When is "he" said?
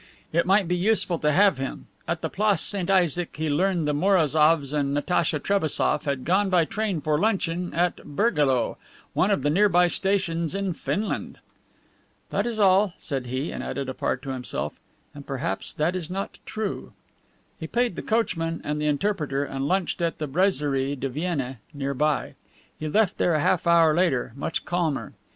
3.37-3.51, 13.27-13.51, 17.59-17.67, 22.79-22.87